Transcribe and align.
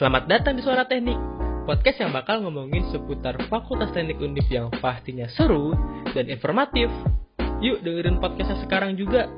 Selamat 0.00 0.32
datang 0.32 0.56
di 0.56 0.64
Suara 0.64 0.88
Teknik, 0.88 1.20
podcast 1.68 2.00
yang 2.00 2.16
bakal 2.16 2.40
ngomongin 2.40 2.88
seputar 2.88 3.36
Fakultas 3.52 3.92
Teknik 3.92 4.16
Undip 4.16 4.48
yang 4.48 4.72
pastinya 4.80 5.28
seru 5.28 5.76
dan 6.16 6.24
informatif. 6.32 6.88
Yuk 7.60 7.84
dengerin 7.84 8.16
podcastnya 8.16 8.64
sekarang 8.64 8.96
juga. 8.96 9.28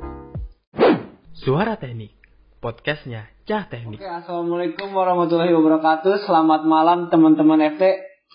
Suara 1.35 1.75
Teknik, 1.75 2.15
podcastnya 2.63 3.27
Cah 3.43 3.67
Teknik. 3.67 3.99
Oke, 3.99 4.07
Assalamualaikum 4.07 4.95
warahmatullahi 4.95 5.51
wabarakatuh. 5.51 6.31
Selamat 6.31 6.63
malam 6.63 7.11
teman-teman 7.11 7.59
FT. 7.75 7.83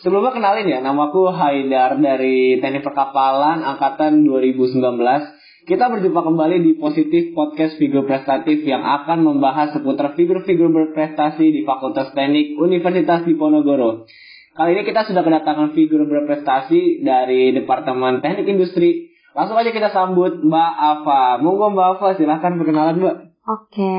Sebelumnya 0.03 0.35
kenalin 0.35 0.67
ya, 0.67 0.83
namaku 0.83 1.31
Haidar 1.31 1.95
dari 1.95 2.59
Teknik 2.59 2.83
Perkapalan 2.83 3.63
Angkatan 3.63 4.27
2019. 4.27 4.83
Kita 5.67 5.91
berjumpa 5.91 6.23
kembali 6.23 6.63
di 6.63 6.71
Positif 6.79 7.35
Podcast 7.35 7.75
Figur 7.75 8.07
Prestatif 8.07 8.63
yang 8.63 8.87
akan 8.87 9.19
membahas 9.19 9.75
seputar 9.75 10.15
figur-figur 10.15 10.71
berprestasi 10.71 11.43
di 11.43 11.67
Fakultas 11.67 12.15
Teknik 12.15 12.55
Universitas 12.55 13.27
Diponegoro. 13.27 14.07
Kali 14.55 14.69
ini 14.71 14.87
kita 14.87 15.03
sudah 15.03 15.27
kedatangan 15.27 15.75
figur 15.75 16.07
berprestasi 16.07 17.03
dari 17.03 17.51
Departemen 17.51 18.23
Teknik 18.23 18.47
Industri. 18.47 19.11
Langsung 19.35 19.59
aja 19.59 19.75
kita 19.75 19.91
sambut 19.91 20.39
Mbak 20.39 20.71
Ava. 20.79 21.43
Monggo 21.43 21.75
Mbak 21.75 21.87
Ava, 21.99 22.07
silahkan 22.15 22.55
perkenalan 22.55 23.03
Mbak. 23.03 23.15
Oke, 23.51 23.95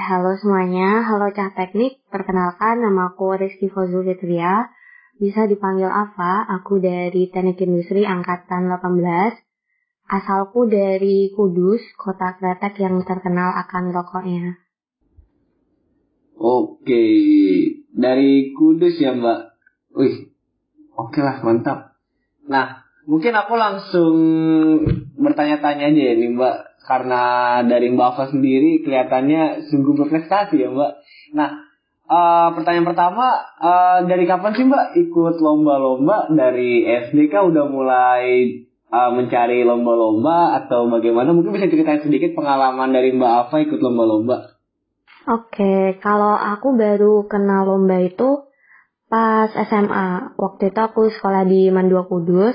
halo 0.00 0.40
semuanya. 0.40 1.04
Halo 1.04 1.28
Cah 1.36 1.52
Teknik. 1.52 2.00
Perkenalkan, 2.08 2.80
nama 2.80 3.12
aku 3.12 3.36
Rizky 3.36 3.68
Fozul. 3.68 4.08
Bisa 4.08 5.40
dipanggil 5.44 5.92
Ava. 5.92 6.48
Aku 6.64 6.80
dari 6.80 7.28
Teknik 7.28 7.60
Industri 7.60 8.08
Angkatan 8.08 8.72
18. 8.72 9.49
Asalku 10.10 10.66
dari 10.66 11.30
Kudus, 11.30 11.78
kota 11.94 12.34
kretek 12.34 12.82
yang 12.82 12.98
terkenal 13.06 13.54
akan 13.62 13.94
rokoknya. 13.94 14.58
Oke, 16.34 17.06
dari 17.94 18.50
Kudus 18.50 18.98
ya 18.98 19.14
Mbak. 19.14 19.40
Wih, 19.94 20.34
oke 20.98 21.22
lah 21.22 21.46
mantap. 21.46 21.94
Nah, 22.50 22.82
mungkin 23.06 23.38
aku 23.38 23.54
langsung 23.54 24.14
bertanya-tanya 25.14 25.94
aja 25.94 26.02
ya 26.02 26.14
nih 26.18 26.34
Mbak. 26.34 26.56
Karena 26.90 27.22
dari 27.62 27.94
Mbak 27.94 28.08
Ava 28.10 28.24
sendiri 28.34 28.82
kelihatannya 28.82 29.70
sungguh 29.70 29.94
berprestasi 29.94 30.58
ya 30.58 30.74
Mbak. 30.74 30.92
Nah, 31.38 31.50
uh, 32.10 32.48
pertanyaan 32.58 32.90
pertama, 32.90 33.46
uh, 33.62 34.02
dari 34.10 34.26
kapan 34.26 34.58
sih 34.58 34.66
Mbak 34.66 35.06
ikut 35.06 35.38
lomba-lomba? 35.38 36.34
Dari 36.34 36.82
SD 36.82 37.30
kah 37.30 37.46
udah 37.46 37.70
mulai 37.70 38.66
uh, 38.90 39.10
mencari 39.14 39.62
lomba-lomba 39.62 40.60
atau 40.62 40.90
bagaimana? 40.90 41.30
Mungkin 41.32 41.54
bisa 41.54 41.70
ceritain 41.70 42.02
sedikit 42.02 42.34
pengalaman 42.34 42.90
dari 42.90 43.14
Mbak 43.14 43.32
Ava 43.46 43.56
ikut 43.62 43.80
lomba-lomba. 43.80 44.60
Oke, 45.30 46.00
kalau 46.02 46.34
aku 46.34 46.74
baru 46.74 47.24
kenal 47.30 47.70
lomba 47.70 48.02
itu 48.02 48.50
pas 49.10 49.50
SMA. 49.50 50.38
Waktu 50.38 50.74
itu 50.74 50.80
aku 50.80 51.10
sekolah 51.10 51.46
di 51.46 51.70
Mandua 51.70 52.06
Kudus, 52.06 52.54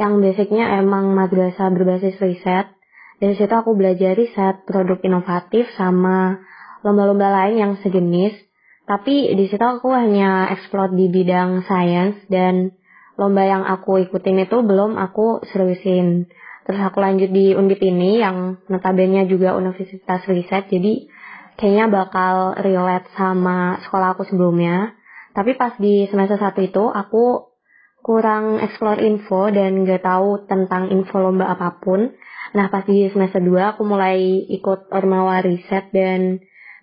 yang 0.00 0.20
basicnya 0.24 0.80
emang 0.80 1.12
madrasah 1.12 1.68
berbasis 1.72 2.16
riset. 2.20 2.72
Dari 3.20 3.36
situ 3.36 3.52
aku 3.52 3.76
belajar 3.76 4.16
riset, 4.16 4.64
produk 4.64 4.96
inovatif, 5.04 5.68
sama 5.76 6.40
lomba-lomba 6.80 7.28
lain 7.28 7.56
yang 7.60 7.72
sejenis. 7.84 8.32
Tapi 8.88 9.36
di 9.36 9.44
situ 9.46 9.60
aku 9.60 9.92
hanya 9.92 10.50
explore 10.50 10.90
di 10.96 11.06
bidang 11.12 11.62
sains 11.68 12.16
dan 12.26 12.74
lomba 13.20 13.44
yang 13.44 13.68
aku 13.68 14.00
ikutin 14.08 14.48
itu 14.48 14.64
belum 14.64 14.96
aku 14.96 15.44
seriusin. 15.52 16.24
Terus 16.64 16.80
aku 16.80 17.04
lanjut 17.04 17.28
di 17.28 17.52
Undip 17.52 17.84
ini 17.84 18.24
yang 18.24 18.64
notabene 18.72 19.28
juga 19.28 19.52
universitas 19.52 20.24
riset, 20.24 20.72
jadi 20.72 21.04
kayaknya 21.60 21.92
bakal 21.92 22.56
relate 22.56 23.12
sama 23.12 23.76
sekolah 23.84 24.16
aku 24.16 24.24
sebelumnya. 24.24 24.96
Tapi 25.36 25.54
pas 25.60 25.76
di 25.76 26.08
semester 26.08 26.40
1 26.40 26.56
itu 26.64 26.88
aku 26.88 27.52
kurang 28.00 28.58
explore 28.64 29.04
info 29.04 29.52
dan 29.52 29.84
gak 29.84 30.02
tahu 30.02 30.48
tentang 30.48 30.88
info 30.88 31.20
lomba 31.20 31.52
apa 31.52 31.78
pun. 31.84 32.16
Nah 32.56 32.66
pas 32.72 32.82
di 32.88 33.06
semester 33.12 33.44
2 33.44 33.76
aku 33.76 33.84
mulai 33.84 34.48
ikut 34.48 34.88
Ormawa 34.90 35.44
Riset 35.44 35.92
dan 35.92 36.40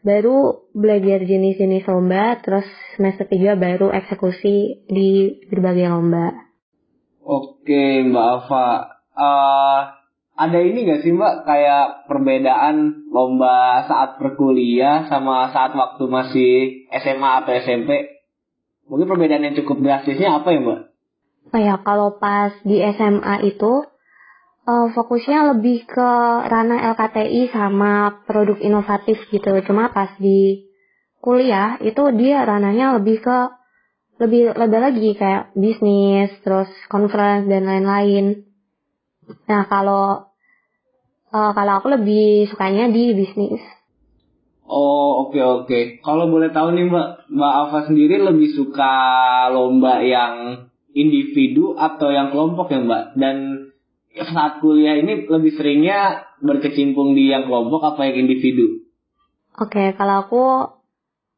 baru 0.07 0.72
belajar 0.72 1.28
jenis-jenis 1.28 1.84
lomba, 1.84 2.40
terus 2.40 2.63
semester 2.95 3.28
3 3.28 3.59
baru 3.59 3.91
eksekusi 3.91 4.88
di 4.88 5.44
berbagai 5.51 5.91
lomba. 5.91 6.31
Oke 7.28 8.07
Mbak 8.07 8.28
Ava, 8.47 8.68
uh, 9.12 9.79
ada 10.40 10.59
ini 10.63 10.88
gak 10.88 11.03
sih 11.03 11.12
Mbak 11.12 11.44
kayak 11.44 12.07
perbedaan 12.07 13.12
lomba 13.12 13.84
saat 13.84 14.16
berkuliah 14.16 15.12
sama 15.12 15.51
saat 15.51 15.75
waktu 15.75 16.03
masih 16.07 16.53
SMA 16.95 17.44
atau 17.44 17.51
SMP? 17.59 18.24
Mungkin 18.88 19.12
perbedaan 19.12 19.44
yang 19.44 19.59
cukup 19.59 19.84
drastisnya 19.84 20.39
apa 20.39 20.56
ya 20.56 20.59
Mbak? 20.63 20.79
Oh 21.51 21.59
ya, 21.59 21.75
kalau 21.84 22.16
pas 22.16 22.56
di 22.63 22.79
SMA 22.79 23.44
itu 23.44 23.84
uh, 24.67 24.88
fokusnya 24.91 25.55
lebih 25.55 25.88
ke 25.88 26.11
ranah 26.51 26.91
LKTI 26.94 27.50
sama 27.55 28.22
produk 28.28 28.59
inovatif 28.59 29.23
gitu. 29.31 29.55
Cuma 29.63 29.89
pas 29.95 30.11
di 30.19 30.67
kuliah 31.23 31.79
itu 31.79 32.03
dia 32.19 32.44
ranahnya 32.44 33.00
lebih 33.00 33.23
ke 33.23 33.39
lebih 34.17 34.53
lebih 34.57 34.79
lagi 34.81 35.09
kayak 35.13 35.53
bisnis, 35.53 36.33
terus 36.44 36.69
conference 36.91 37.47
dan 37.47 37.63
lain-lain. 37.63 38.44
Nah 39.47 39.63
kalau 39.69 40.33
uh, 41.31 41.51
kalau 41.56 41.73
aku 41.79 41.88
lebih 41.95 42.50
sukanya 42.51 42.91
di 42.91 43.16
bisnis. 43.16 43.61
Oh 44.67 45.23
oke 45.23 45.31
okay, 45.31 45.44
oke. 45.44 45.63
Okay. 45.63 45.83
Kalau 46.03 46.27
boleh 46.27 46.51
tahu 46.51 46.75
nih 46.75 46.91
Mbak, 46.91 47.31
Mbak 47.31 47.53
Alfa 47.56 47.79
sendiri 47.88 48.19
lebih 48.19 48.51
suka 48.51 48.91
lomba 49.53 50.03
yang 50.03 50.67
individu 50.91 51.77
atau 51.79 52.11
yang 52.11 52.35
kelompok 52.35 52.67
ya 52.73 52.83
Mbak? 52.83 53.03
Dan 53.16 53.66
saat 54.25 54.63
kuliah 54.63 54.97
ini 54.97 55.29
lebih 55.29 55.53
seringnya 55.53 56.25
berkecimpung 56.41 57.13
di 57.13 57.29
yang 57.29 57.45
kelompok 57.45 57.95
apa 57.95 58.09
yang 58.09 58.25
individu? 58.28 58.88
Oke, 59.57 59.78
okay, 59.78 59.88
kalau 59.97 60.16
aku 60.25 60.44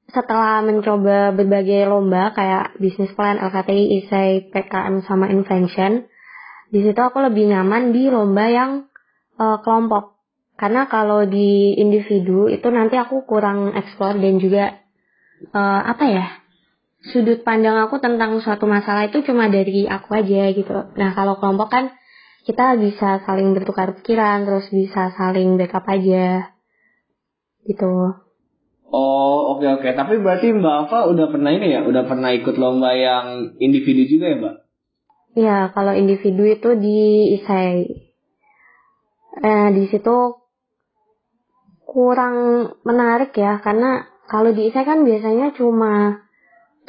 setelah 0.10 0.66
mencoba 0.66 1.32
berbagai 1.32 1.86
lomba 1.86 2.34
kayak 2.34 2.76
bisnis 2.82 3.14
plan, 3.14 3.38
LKTI, 3.38 4.04
ISAI, 4.04 4.50
PKM 4.50 5.06
sama 5.06 5.30
invention, 5.30 6.10
di 6.70 6.80
situ 6.82 7.00
aku 7.00 7.22
lebih 7.22 7.50
nyaman 7.50 7.94
di 7.94 8.10
lomba 8.10 8.46
yang 8.50 8.72
uh, 9.38 9.58
kelompok. 9.62 10.20
Karena 10.60 10.92
kalau 10.92 11.24
di 11.24 11.80
individu 11.80 12.52
itu 12.52 12.68
nanti 12.68 13.00
aku 13.00 13.24
kurang 13.24 13.72
eksplor 13.74 14.20
dan 14.20 14.36
juga 14.44 14.76
uh, 15.56 15.82
apa 15.88 16.04
ya 16.04 16.28
sudut 17.00 17.48
pandang 17.48 17.80
aku 17.80 18.04
tentang 18.04 18.36
suatu 18.44 18.68
masalah 18.68 19.08
itu 19.08 19.24
cuma 19.24 19.48
dari 19.48 19.88
aku 19.88 20.12
aja 20.20 20.52
gitu. 20.52 20.92
Nah 21.00 21.16
kalau 21.16 21.40
kelompok 21.40 21.72
kan 21.72 21.96
kita 22.50 22.82
bisa 22.82 23.22
saling 23.30 23.54
bertukar 23.54 23.94
pikiran, 24.02 24.42
terus 24.50 24.74
bisa 24.74 25.14
saling 25.14 25.54
backup 25.54 25.86
aja. 25.86 26.50
Gitu. 27.62 27.94
Oh, 28.90 29.54
oke 29.54 29.62
okay, 29.62 29.70
oke. 29.70 29.86
Okay. 29.86 29.94
Tapi 29.94 30.18
berarti 30.18 30.50
Mbak 30.58 30.76
Ava 30.90 31.14
udah 31.14 31.30
pernah 31.30 31.54
ini 31.54 31.78
ya, 31.78 31.86
udah 31.86 32.10
pernah 32.10 32.34
ikut 32.34 32.58
lomba 32.58 32.98
yang 32.98 33.54
individu 33.62 34.10
juga 34.10 34.34
ya, 34.34 34.38
Mbak? 34.42 34.56
Iya, 35.38 35.58
kalau 35.78 35.94
individu 35.94 36.42
itu 36.50 36.74
di 36.74 37.00
ISAI. 37.38 37.86
Eh, 39.46 39.70
di 39.78 39.84
situ 39.94 40.42
kurang 41.86 42.66
menarik 42.82 43.30
ya, 43.38 43.62
karena 43.62 44.10
kalau 44.26 44.50
di 44.58 44.74
ISAI 44.74 44.90
kan 44.90 45.06
biasanya 45.06 45.54
cuma 45.54 46.26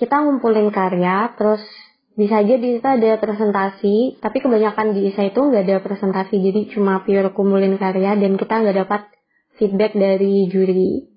kita 0.00 0.24
ngumpulin 0.24 0.72
karya, 0.72 1.36
terus 1.36 1.60
bisa 2.20 2.44
aja 2.44 2.60
di 2.60 2.76
situ 2.76 2.84
ada 2.84 3.16
presentasi, 3.16 4.20
tapi 4.20 4.44
kebanyakan 4.44 4.92
di 4.92 5.08
ISA 5.08 5.32
itu 5.32 5.40
nggak 5.40 5.64
ada 5.64 5.76
presentasi, 5.80 6.36
jadi 6.36 6.68
cuma 6.68 7.00
pure 7.00 7.32
kumpulin 7.32 7.80
karya 7.80 8.12
dan 8.20 8.36
kita 8.36 8.60
nggak 8.60 8.76
dapat 8.84 9.08
feedback 9.56 9.96
dari 9.96 10.44
juri. 10.52 11.08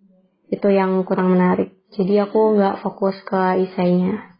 Itu 0.48 0.72
yang 0.72 1.04
kurang 1.04 1.36
menarik. 1.36 1.76
Jadi 1.92 2.24
aku 2.24 2.56
nggak 2.56 2.80
fokus 2.80 3.20
ke 3.28 3.68
isainya. 3.68 4.40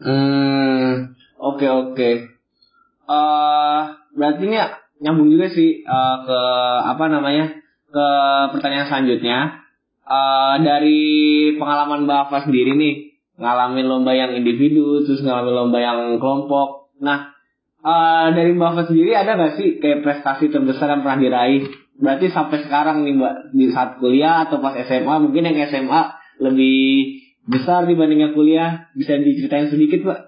Hmm, 0.00 1.12
oke 1.36 1.60
okay, 1.60 1.68
oke. 1.68 1.92
Okay. 1.92 2.14
Uh, 3.04 3.12
eh, 3.12 3.80
berarti 4.16 4.40
ini 4.48 4.56
nyambung 5.04 5.28
juga 5.28 5.52
sih 5.52 5.84
uh, 5.84 6.16
ke 6.24 6.40
apa 6.88 7.04
namanya 7.12 7.60
ke 7.92 8.06
pertanyaan 8.56 8.88
selanjutnya. 8.88 9.38
Uh, 10.10 10.58
dari 10.66 11.00
pengalaman 11.54 12.08
Mbak 12.08 12.18
Ava 12.26 12.38
sendiri 12.48 12.74
nih, 12.74 13.09
ngalamin 13.40 13.88
lomba 13.88 14.12
yang 14.12 14.36
individu, 14.36 15.00
terus 15.02 15.24
ngalamin 15.24 15.54
lomba 15.56 15.78
yang 15.80 16.20
kelompok. 16.20 16.92
Nah, 17.00 17.32
uh, 17.80 18.28
dari 18.36 18.52
Mbak 18.52 18.92
sendiri 18.92 19.16
ada 19.16 19.40
gak 19.40 19.56
sih 19.56 19.80
kayak 19.80 20.04
prestasi 20.04 20.52
terbesar 20.52 20.92
yang 20.92 21.00
pernah 21.00 21.18
diraih? 21.18 21.64
Berarti 22.00 22.28
sampai 22.32 22.64
sekarang 22.64 23.08
nih 23.08 23.16
Mbak, 23.16 23.34
di 23.56 23.66
saat 23.72 23.90
kuliah 23.96 24.44
atau 24.44 24.60
pas 24.60 24.76
SMA, 24.76 25.14
mungkin 25.24 25.48
yang 25.48 25.56
SMA 25.68 26.02
lebih 26.40 26.78
besar 27.48 27.88
dibanding 27.88 28.28
yang 28.28 28.34
kuliah. 28.36 28.92
Bisa 28.92 29.16
diceritain 29.16 29.72
sedikit 29.72 30.04
Mbak? 30.04 30.20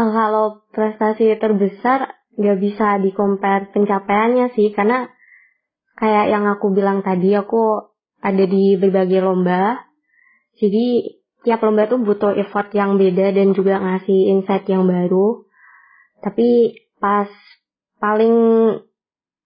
Eh, 0.00 0.10
kalau 0.10 0.64
prestasi 0.72 1.36
terbesar 1.36 2.24
gak 2.40 2.58
bisa 2.58 2.98
dikompar 2.98 3.68
pencapaiannya 3.70 4.52
sih, 4.56 4.72
karena 4.72 5.12
kayak 6.00 6.32
yang 6.32 6.48
aku 6.48 6.72
bilang 6.72 7.04
tadi, 7.04 7.36
aku 7.36 7.92
ada 8.24 8.44
di 8.48 8.80
berbagai 8.80 9.20
lomba, 9.20 9.84
Jadi 10.54 11.02
tiap 11.44 11.60
lomba 11.60 11.84
tuh 11.86 12.00
butuh 12.00 12.32
effort 12.40 12.72
yang 12.72 12.96
beda 12.96 13.30
dan 13.36 13.52
juga 13.52 13.76
ngasih 13.78 14.32
insight 14.32 14.64
yang 14.66 14.88
baru. 14.88 15.44
Tapi 16.24 16.72
pas 16.96 17.28
paling 18.00 18.34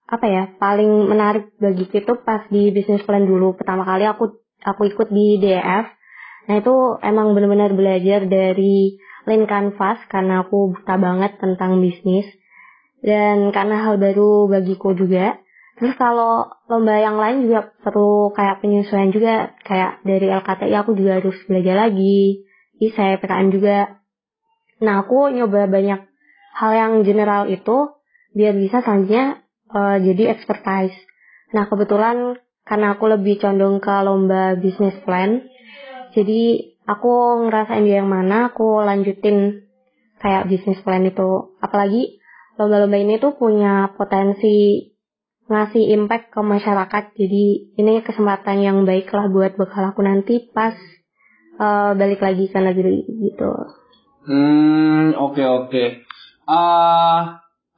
apa 0.09 0.27
ya 0.31 0.45
paling 0.57 1.11
menarik 1.11 1.53
bagi 1.61 1.85
itu 1.85 2.13
pas 2.23 2.47
di 2.49 2.71
bisnis 2.71 3.03
plan 3.03 3.27
dulu. 3.27 3.59
Pertama 3.59 3.83
kali 3.83 4.07
aku 4.07 4.41
aku 4.63 4.83
ikut 4.89 5.11
di 5.11 5.43
DF 5.43 5.87
nah 6.49 6.65
itu 6.65 6.97
emang 7.05 7.37
benar-benar 7.37 7.77
belajar 7.77 8.25
dari 8.25 8.97
Lean 9.29 9.45
Canvas 9.45 10.01
karena 10.09 10.41
aku 10.41 10.73
buta 10.73 10.97
banget 10.97 11.37
tentang 11.37 11.77
bisnis. 11.85 12.25
Dan 13.05 13.53
karena 13.53 13.85
hal 13.85 14.01
baru 14.01 14.49
bagiku 14.49 14.97
juga 14.97 15.37
terus 15.79 15.95
kalau 15.95 16.51
lomba 16.67 16.99
yang 16.99 17.17
lain 17.17 17.47
juga 17.47 17.71
perlu 17.81 18.35
kayak 18.35 18.61
penyesuaian 18.61 19.15
juga 19.15 19.55
kayak 19.63 20.03
dari 20.03 20.27
LKTI 20.27 20.75
aku 20.75 20.99
juga 20.99 21.23
harus 21.23 21.39
belajar 21.47 21.89
lagi 21.89 22.45
ISE 22.83 23.23
PKN 23.23 23.49
juga 23.55 23.99
nah 24.79 25.03
aku 25.03 25.31
nyoba 25.31 25.71
banyak 25.71 26.09
hal 26.59 26.71
yang 26.75 26.93
general 27.07 27.47
itu 27.47 27.95
biar 28.35 28.55
bisa 28.59 28.83
selanjutnya 28.83 29.47
uh, 29.73 29.97
jadi 30.03 30.35
expertise. 30.35 30.97
Nah 31.55 31.71
kebetulan 31.71 32.37
karena 32.67 32.99
aku 32.99 33.09
lebih 33.09 33.41
condong 33.41 33.81
ke 33.81 33.95
lomba 34.05 34.59
business 34.61 34.99
plan, 35.07 35.41
jadi 36.13 36.75
aku 36.85 37.47
ngerasain 37.49 37.87
dia 37.87 38.05
yang 38.05 38.11
mana 38.13 38.53
aku 38.53 38.85
lanjutin 38.85 39.65
kayak 40.21 40.51
business 40.51 40.83
plan 40.85 41.07
itu. 41.07 41.57
Apalagi 41.63 42.21
lomba-lomba 42.61 42.99
ini 43.01 43.17
tuh 43.17 43.39
punya 43.39 43.95
potensi 43.97 44.85
ngasih 45.49 45.85
impact 45.97 46.31
ke 46.31 46.41
masyarakat. 46.45 47.05
Jadi 47.17 47.75
ini 47.81 48.05
kesempatan 48.05 48.61
yang 48.61 48.79
baik 48.85 49.09
lah 49.11 49.33
buat 49.33 49.57
bekal 49.57 49.91
aku 49.91 50.05
nanti 50.05 50.45
pas 50.53 50.77
uh, 51.57 51.97
balik 51.97 52.21
lagi 52.21 52.53
ke 52.53 52.59
negeri 52.61 53.09
gitu. 53.09 53.51
Hmm, 54.29 55.17
oke 55.17 55.41
okay, 55.41 55.47
oke. 55.49 55.69
Okay. 55.73 55.89
Uh, 56.49 56.53
ah, 56.53 57.21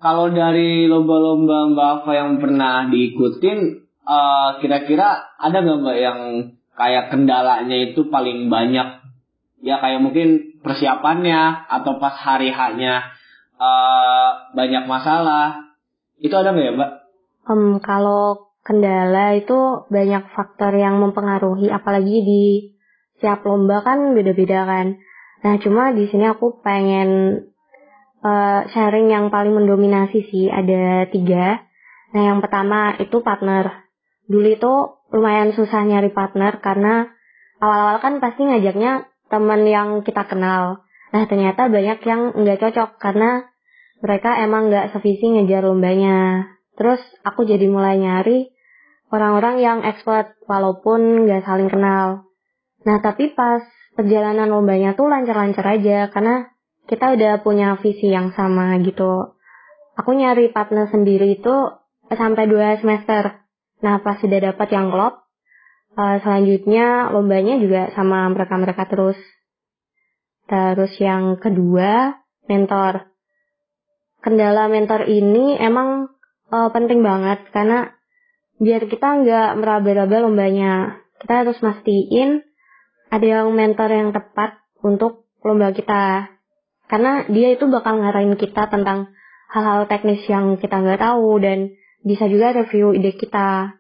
kalau 0.03 0.35
dari 0.35 0.91
lomba-lomba 0.91 1.75
Mbak 1.75 1.89
Ava 2.03 2.13
yang 2.15 2.33
pernah 2.43 2.91
diikutin, 2.91 3.59
uh, 4.03 4.59
kira-kira 4.59 5.31
ada 5.39 5.63
nggak 5.63 5.81
Mbak 5.87 5.99
yang 5.99 6.21
kayak 6.75 7.15
kendalanya 7.15 7.77
itu 7.79 8.11
paling 8.11 8.51
banyak? 8.51 8.99
Ya 9.63 9.79
kayak 9.79 10.03
mungkin 10.03 10.59
persiapannya 10.65 11.71
atau 11.71 12.03
pas 12.03 12.17
hari 12.19 12.51
haknya 12.51 13.15
uh, 13.63 14.51
banyak 14.59 14.91
masalah. 14.91 15.71
Itu 16.19 16.35
ada 16.35 16.51
nggak 16.51 16.67
ya 16.67 16.75
Mbak? 16.75 17.00
Um, 17.49 17.81
kalau 17.81 18.53
kendala 18.61 19.37
itu 19.39 19.89
banyak 19.89 20.29
faktor 20.37 20.77
yang 20.77 21.01
mempengaruhi, 21.01 21.73
apalagi 21.73 22.17
di 22.21 22.45
siap 23.21 23.45
lomba 23.45 23.85
kan 23.85 24.17
beda-beda 24.17 24.65
kan. 24.65 24.97
Nah 25.41 25.55
cuma 25.61 25.93
di 25.93 26.09
sini 26.09 26.29
aku 26.29 26.61
pengen 26.61 27.43
uh, 28.21 28.61
sharing 28.73 29.09
yang 29.09 29.33
paling 29.33 29.57
mendominasi 29.57 30.25
sih 30.29 30.47
ada 30.53 31.09
tiga. 31.09 31.65
Nah 32.13 32.23
yang 32.33 32.39
pertama 32.45 32.97
itu 33.01 33.21
partner. 33.25 33.89
Dulu 34.29 34.49
itu 34.49 34.73
lumayan 35.11 35.53
susah 35.57 35.85
nyari 35.85 36.13
partner 36.13 36.61
karena 36.61 37.09
awal-awal 37.61 37.99
kan 38.01 38.21
pasti 38.21 38.45
ngajaknya 38.45 39.09
teman 39.33 39.65
yang 39.65 39.89
kita 40.05 40.29
kenal. 40.29 40.85
Nah 41.11 41.23
ternyata 41.27 41.67
banyak 41.73 41.99
yang 42.05 42.21
nggak 42.37 42.61
cocok 42.61 43.01
karena 43.01 43.49
mereka 44.01 44.41
emang 44.41 44.73
nggak 44.73 44.97
sevisi 44.97 45.29
ngejar 45.29 45.65
lombanya. 45.65 46.49
Terus 46.81 47.05
aku 47.21 47.45
jadi 47.45 47.69
mulai 47.69 48.01
nyari 48.01 48.49
orang-orang 49.13 49.61
yang 49.61 49.79
expert 49.85 50.41
walaupun 50.49 51.29
nggak 51.29 51.45
saling 51.45 51.69
kenal. 51.69 52.25
Nah 52.89 52.97
tapi 53.05 53.37
pas 53.37 53.61
perjalanan 53.93 54.49
lombanya 54.49 54.97
tuh 54.97 55.13
lancar-lancar 55.13 55.77
aja 55.77 56.09
karena 56.09 56.49
kita 56.89 57.13
udah 57.13 57.45
punya 57.45 57.77
visi 57.85 58.09
yang 58.09 58.33
sama 58.33 58.81
gitu. 58.81 59.37
Aku 60.01 60.17
nyari 60.17 60.49
partner 60.57 60.89
sendiri 60.89 61.37
itu 61.37 61.53
sampai 62.09 62.49
dua 62.49 62.81
semester. 62.81 63.45
Nah 63.85 64.01
pas 64.01 64.17
sudah 64.17 64.41
dapat 64.41 64.73
yang 64.73 64.89
klop, 64.89 65.29
uh, 66.01 66.17
selanjutnya 66.25 67.13
lombanya 67.13 67.61
juga 67.61 67.93
sama 67.93 68.25
mereka-mereka 68.33 68.89
terus. 68.89 69.21
Terus 70.49 70.97
yang 70.97 71.37
kedua, 71.37 72.17
mentor. 72.49 73.13
Kendala 74.25 74.67
mentor 74.73 75.05
ini 75.07 75.61
emang 75.61 76.11
uh, 76.51 76.69
penting 76.75 77.01
banget 77.01 77.47
karena 77.55 77.95
biar 78.61 78.85
kita 78.91 79.25
nggak 79.25 79.51
meraba-raba 79.57 80.27
lombanya. 80.27 81.01
Kita 81.21 81.45
harus 81.45 81.59
mastiin 81.61 82.45
ada 83.11 83.27
yang 83.27 83.53
mentor 83.53 83.91
yang 83.91 84.11
tepat 84.13 84.61
untuk 84.85 85.31
lomba 85.43 85.73
kita. 85.73 86.33
Karena 86.91 87.25
dia 87.31 87.55
itu 87.55 87.71
bakal 87.71 88.03
ngarahin 88.03 88.35
kita 88.35 88.67
tentang 88.67 89.15
hal-hal 89.51 89.87
teknis 89.87 90.23
yang 90.27 90.59
kita 90.59 90.81
nggak 90.81 91.01
tahu 91.03 91.39
dan 91.43 91.75
bisa 92.03 92.27
juga 92.27 92.57
review 92.57 92.97
ide 92.97 93.15
kita. 93.15 93.79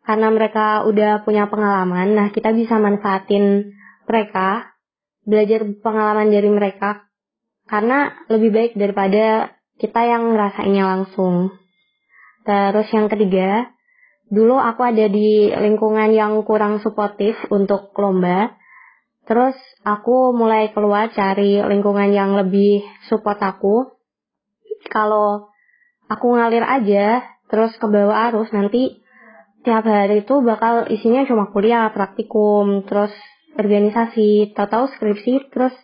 Karena 0.00 0.32
mereka 0.32 0.88
udah 0.88 1.22
punya 1.22 1.46
pengalaman, 1.46 2.16
nah 2.16 2.26
kita 2.32 2.56
bisa 2.56 2.80
manfaatin 2.80 3.76
mereka, 4.08 4.72
belajar 5.22 5.62
pengalaman 5.84 6.32
dari 6.32 6.48
mereka, 6.50 7.04
karena 7.68 8.16
lebih 8.32 8.50
baik 8.50 8.72
daripada 8.80 9.54
kita 9.76 10.00
yang 10.08 10.34
ngerasainnya 10.34 10.84
langsung. 10.88 11.52
Terus 12.50 12.90
yang 12.90 13.06
ketiga, 13.06 13.70
dulu 14.26 14.58
aku 14.58 14.82
ada 14.82 15.06
di 15.06 15.54
lingkungan 15.54 16.10
yang 16.10 16.42
kurang 16.42 16.82
suportif 16.82 17.38
untuk 17.54 17.94
lomba, 17.94 18.58
Terus 19.30 19.54
aku 19.86 20.34
mulai 20.34 20.74
keluar 20.74 21.06
cari 21.14 21.62
lingkungan 21.62 22.10
yang 22.10 22.34
lebih 22.34 22.82
support 23.06 23.38
aku. 23.38 23.86
Kalau 24.90 25.54
aku 26.10 26.26
ngalir 26.34 26.66
aja, 26.66 27.22
terus 27.46 27.70
ke 27.78 27.86
bawah 27.86 28.26
arus, 28.26 28.50
nanti 28.50 28.98
tiap 29.62 29.86
hari 29.86 30.26
itu 30.26 30.42
bakal 30.42 30.90
isinya 30.90 31.22
cuma 31.30 31.46
kuliah, 31.54 31.94
praktikum, 31.94 32.82
terus 32.90 33.14
organisasi, 33.54 34.50
tahu-tahu 34.50 34.90
skripsi, 34.98 35.52
terus 35.54 35.78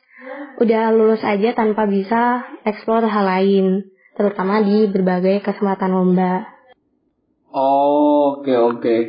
udah 0.59 0.91
lulus 0.91 1.23
aja 1.23 1.55
tanpa 1.55 1.87
bisa 1.87 2.51
explore 2.67 3.07
hal 3.07 3.31
lain, 3.31 3.95
terutama 4.19 4.59
di 4.59 4.91
berbagai 4.91 5.45
kesempatan 5.47 5.95
lomba. 5.95 6.56
Oke 7.57 8.53
oke. 8.53 8.85
Okay. 8.85 9.01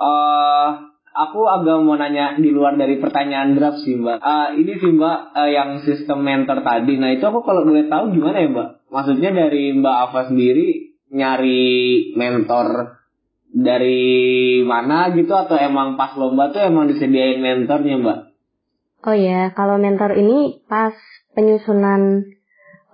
Eh, 0.00 0.68
aku 1.10 1.40
agak 1.44 1.82
mau 1.82 1.98
nanya 1.98 2.38
di 2.38 2.54
luar 2.54 2.78
dari 2.78 3.02
pertanyaan 3.02 3.58
draft 3.58 3.82
sih 3.82 3.98
mbak. 3.98 4.22
Uh, 4.22 4.48
ini 4.56 4.78
sih 4.78 4.94
mbak 4.94 5.34
uh, 5.34 5.50
yang 5.50 5.82
sistem 5.82 6.22
mentor 6.22 6.62
tadi. 6.62 6.96
Nah 6.96 7.10
itu 7.10 7.24
aku 7.26 7.42
kalau 7.42 7.66
boleh 7.66 7.90
tahu 7.90 8.14
gimana 8.14 8.46
ya 8.46 8.48
mbak? 8.48 8.68
Maksudnya 8.94 9.30
dari 9.34 9.74
mbak 9.74 9.96
Ava 10.06 10.30
sendiri 10.30 10.96
nyari 11.10 11.62
mentor 12.14 12.96
dari 13.50 14.62
mana 14.62 15.10
gitu 15.10 15.34
atau 15.34 15.58
emang 15.58 15.98
pas 15.98 16.14
lomba 16.14 16.54
tuh 16.54 16.62
emang 16.62 16.86
disediain 16.86 17.42
mentornya 17.42 17.98
mbak? 17.98 18.18
Oh 19.00 19.16
ya, 19.16 19.50
kalau 19.56 19.80
mentor 19.80 20.14
ini 20.14 20.62
pas 20.68 20.94
penyusunan 21.34 22.22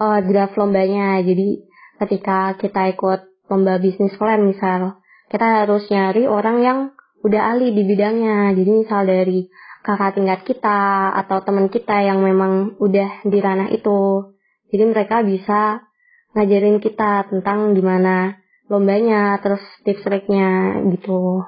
uh, 0.00 0.18
draft 0.24 0.56
lombanya. 0.56 1.20
Jadi 1.20 1.68
ketika 2.00 2.56
kita 2.56 2.96
ikut 2.96 3.35
lomba 3.46 3.78
bisnis 3.78 4.14
plan 4.18 4.42
misal, 4.42 4.98
kita 5.30 5.64
harus 5.64 5.86
nyari 5.90 6.26
orang 6.26 6.56
yang 6.62 6.78
udah 7.26 7.54
ahli 7.54 7.74
di 7.74 7.82
bidangnya. 7.82 8.54
Jadi 8.54 8.70
misal 8.70 9.02
dari 9.06 9.50
kakak 9.86 10.18
tingkat 10.18 10.40
kita 10.42 11.14
atau 11.14 11.42
teman 11.46 11.70
kita 11.70 12.02
yang 12.02 12.22
memang 12.22 12.78
udah 12.82 13.22
di 13.26 13.38
ranah 13.38 13.70
itu. 13.70 14.34
Jadi 14.70 14.84
mereka 14.86 15.22
bisa 15.22 15.86
ngajarin 16.34 16.82
kita 16.82 17.30
tentang 17.30 17.74
gimana 17.74 18.38
lombanya, 18.66 19.38
terus 19.38 19.62
tips 19.86 20.02
triknya 20.02 20.82
gitu. 20.90 21.46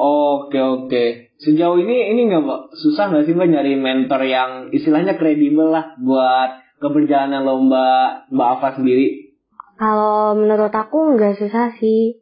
Oke 0.00 0.58
oke. 0.58 1.04
Sejauh 1.38 1.76
ini 1.76 2.16
ini 2.16 2.26
nggak 2.26 2.72
susah 2.72 3.12
nggak 3.12 3.24
sih 3.28 3.36
mbak 3.36 3.48
nyari 3.52 3.76
mentor 3.76 4.24
yang 4.24 4.50
istilahnya 4.72 5.20
kredibel 5.20 5.68
lah 5.68 5.94
buat 6.00 6.58
keberjalanan 6.80 7.44
lomba 7.44 8.24
mbak 8.32 8.48
Ava 8.58 8.68
sendiri? 8.80 9.29
Kalau 9.80 10.36
menurut 10.36 10.68
aku 10.68 11.16
nggak 11.16 11.40
susah 11.40 11.72
sih. 11.80 12.20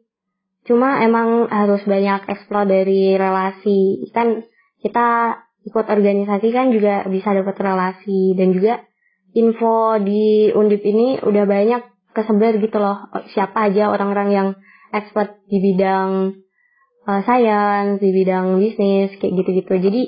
Cuma 0.63 1.03
emang 1.03 1.51
harus 1.51 1.83
banyak 1.83 2.23
eksplor 2.23 2.63
dari 2.63 3.19
relasi. 3.19 4.07
Kan 4.15 4.47
kita 4.79 5.35
ikut 5.67 5.85
organisasi 5.91 6.55
kan 6.55 6.71
juga 6.71 7.03
bisa 7.11 7.35
dapat 7.35 7.59
relasi 7.59 8.31
dan 8.39 8.55
juga 8.55 8.79
info 9.35 9.99
di 9.99 10.55
Undip 10.55 10.79
ini 10.87 11.19
udah 11.19 11.43
banyak 11.43 11.83
kesebar 12.15 12.63
gitu 12.63 12.79
loh. 12.79 13.11
Siapa 13.35 13.67
aja 13.67 13.91
orang-orang 13.91 14.29
yang 14.31 14.47
expert 14.95 15.43
di 15.51 15.59
bidang 15.59 16.39
uh, 17.03 17.21
science, 17.27 17.99
di 17.99 18.09
bidang 18.15 18.55
bisnis 18.55 19.19
kayak 19.19 19.35
gitu-gitu. 19.35 19.73
Jadi 19.83 20.01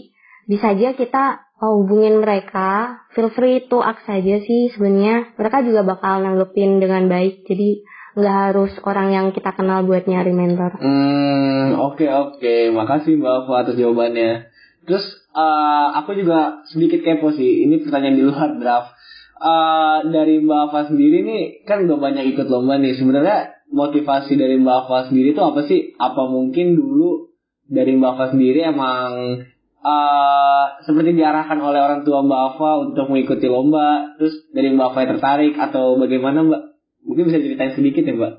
bisa 0.47 0.71
aja 0.71 0.95
kita 0.95 1.50
oh, 1.61 1.85
hubungin 1.85 2.19
mereka, 2.25 3.01
feel 3.13 3.29
free 3.31 3.69
to 3.69 3.79
ask 3.85 4.01
aja 4.09 4.41
sih 4.41 4.73
sebenarnya. 4.73 5.37
Mereka 5.37 5.61
juga 5.63 5.85
bakal 5.85 6.25
nanggepin 6.25 6.81
dengan 6.81 7.05
baik. 7.05 7.45
Jadi 7.45 7.85
nggak 8.11 8.37
harus 8.51 8.73
orang 8.83 9.15
yang 9.15 9.27
kita 9.31 9.55
kenal 9.55 9.87
buat 9.87 10.03
nyari 10.03 10.33
mentor. 10.35 10.81
Hmm, 10.81 11.79
oke 11.79 12.01
okay, 12.01 12.09
oke. 12.11 12.41
Okay. 12.41 12.61
Makasih 12.73 13.21
Mbak 13.21 13.37
Fu 13.47 13.51
atas 13.55 13.75
jawabannya. 13.79 14.51
Terus 14.83 15.05
uh, 15.31 15.95
aku 16.01 16.17
juga 16.17 16.65
sedikit 16.67 17.05
kepo 17.05 17.31
sih. 17.31 17.63
Ini 17.69 17.85
pertanyaan 17.85 18.17
di 18.17 18.25
luar 18.25 18.57
draft. 18.57 18.97
Uh, 19.41 20.05
dari 20.13 20.37
Mbak 20.37 20.59
Ava 20.69 20.81
sendiri 20.93 21.25
nih 21.25 21.43
kan 21.65 21.89
udah 21.89 21.97
banyak 21.97 22.35
ikut 22.35 22.45
lomba 22.49 22.77
nih. 22.77 22.93
Sebenarnya 22.97 23.63
motivasi 23.71 24.35
dari 24.35 24.57
Mbak 24.59 24.77
Ava 24.85 24.97
sendiri 25.09 25.33
itu 25.33 25.41
apa 25.41 25.61
sih? 25.65 25.95
Apa 25.97 26.27
mungkin 26.27 26.75
dulu 26.75 27.31
dari 27.69 27.95
Mbak 27.95 28.11
Ava 28.11 28.25
sendiri 28.35 28.59
emang 28.65 29.41
uh, 29.81 30.81
seperti 30.85 31.17
diarahkan 31.17 31.57
oleh 31.57 31.81
orang 31.81 32.01
tua 32.05 32.21
Mbak 32.21 32.41
Ava 32.53 32.71
untuk 32.89 33.05
mengikuti 33.09 33.49
lomba, 33.49 34.15
terus 34.17 34.33
dari 34.53 34.71
Mbak 34.73 34.87
Ava 34.93 35.01
tertarik 35.17 35.53
atau 35.57 35.97
bagaimana 35.97 36.45
Mbak? 36.45 36.61
Mungkin 37.01 37.23
bisa 37.29 37.41
ceritain 37.41 37.73
sedikit 37.73 38.05
ya 38.05 38.13
Mbak? 38.13 38.33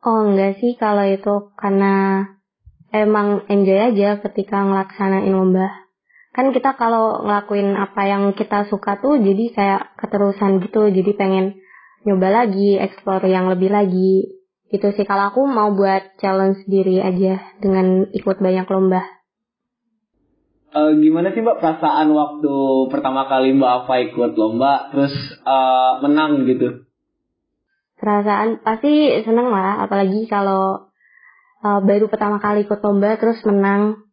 Oh 0.00 0.32
enggak 0.32 0.58
sih 0.58 0.74
kalau 0.80 1.04
itu 1.04 1.52
karena 1.60 2.24
emang 2.90 3.46
enjoy 3.46 3.78
aja 3.78 4.18
ketika 4.18 4.64
ngelaksanain 4.64 5.30
lomba. 5.30 5.68
Kan 6.30 6.54
kita 6.54 6.78
kalau 6.78 7.26
ngelakuin 7.26 7.74
apa 7.74 8.06
yang 8.06 8.32
kita 8.32 8.64
suka 8.70 9.02
tuh 9.02 9.18
jadi 9.18 9.44
kayak 9.50 9.82
keterusan 9.98 10.62
gitu, 10.62 10.86
jadi 10.88 11.10
pengen 11.18 11.58
nyoba 12.06 12.46
lagi, 12.46 12.78
explore 12.78 13.26
yang 13.26 13.50
lebih 13.50 13.68
lagi. 13.68 14.40
Gitu 14.70 14.86
sih 14.94 15.02
kalau 15.02 15.34
aku 15.34 15.42
mau 15.50 15.74
buat 15.74 16.14
challenge 16.22 16.62
diri 16.70 17.02
aja 17.02 17.42
dengan 17.58 18.06
ikut 18.14 18.38
banyak 18.38 18.66
lomba. 18.70 19.19
Uh, 20.70 20.94
gimana 21.02 21.34
sih 21.34 21.42
Mbak 21.42 21.58
perasaan 21.58 22.14
waktu 22.14 22.54
pertama 22.94 23.26
kali 23.26 23.58
Mbak 23.58 23.72
Ava 23.82 23.94
ikut 24.06 24.38
lomba 24.38 24.86
terus 24.94 25.10
uh, 25.42 25.98
menang 25.98 26.46
gitu? 26.46 26.86
Perasaan 27.98 28.62
pasti 28.62 29.10
seneng 29.26 29.50
lah, 29.50 29.82
apalagi 29.82 30.30
kalau 30.30 30.94
uh, 31.66 31.80
baru 31.82 32.06
pertama 32.06 32.38
kali 32.38 32.70
ikut 32.70 32.78
lomba 32.86 33.18
terus 33.18 33.42
menang. 33.42 34.06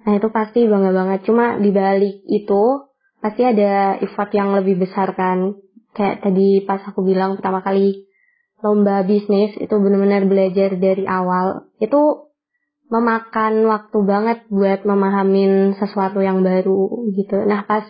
Nah 0.00 0.12
itu 0.16 0.32
pasti 0.32 0.64
bangga 0.64 0.96
banget. 0.96 1.20
Cuma 1.28 1.60
di 1.60 1.68
balik 1.68 2.24
itu 2.32 2.62
pasti 3.20 3.44
ada 3.44 4.00
effort 4.00 4.32
yang 4.32 4.56
lebih 4.56 4.80
besar 4.80 5.12
kan. 5.12 5.52
Kayak 5.92 6.24
tadi 6.24 6.64
pas 6.64 6.80
aku 6.80 7.04
bilang 7.04 7.36
pertama 7.36 7.60
kali 7.60 8.08
lomba 8.64 9.04
bisnis 9.04 9.52
itu 9.60 9.74
benar-benar 9.76 10.24
belajar 10.24 10.80
dari 10.80 11.04
awal 11.04 11.68
itu 11.76 12.29
memakan 12.90 13.70
waktu 13.70 13.98
banget 14.02 14.38
buat 14.50 14.82
memahamin 14.82 15.78
sesuatu 15.78 16.18
yang 16.18 16.42
baru 16.42 17.06
gitu. 17.14 17.38
Nah 17.46 17.62
pas 17.62 17.86